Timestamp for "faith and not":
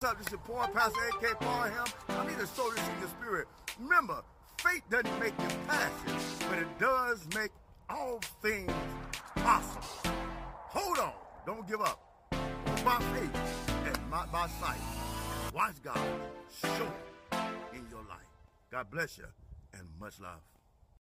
13.12-14.30